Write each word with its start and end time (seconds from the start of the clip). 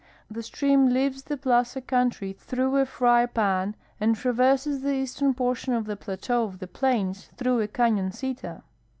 The 0.31 0.41
stream 0.41 0.87
leaves 0.89 1.21
the 1.21 1.37
])laza 1.37 1.85
country 1.85 2.33
through 2.33 2.77
a 2.77 2.87
frv 2.87 3.35
pan 3.35 3.75
and 3.99 4.15
traverses 4.15 4.81
the 4.81 4.95
eastern 4.95 5.35
])ortion 5.35 5.77
of 5.77 5.85
the 5.85 5.95
plateau 5.95 6.41
of 6.43 6.57
the 6.57 6.65
Plains 6.65 7.29
through 7.37 7.59
a 7.59 7.67
canoncita. 7.67 8.63